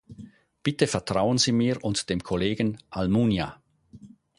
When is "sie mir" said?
1.37-1.83